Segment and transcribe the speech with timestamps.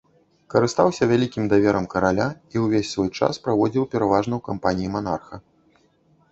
[0.53, 5.35] Карыстаўся вялікім даверам караля і ўвесь свой час праводзіў пераважна ў кампаніі манарха.